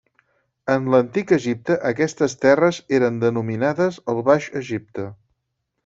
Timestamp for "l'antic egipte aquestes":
0.93-2.35